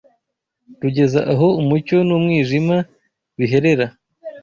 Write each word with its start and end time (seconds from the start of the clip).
rugeza 0.81 1.19
aho 1.33 1.47
umucyo 1.61 1.97
n’umwijima 2.07 2.77
biherera.” 3.37 3.87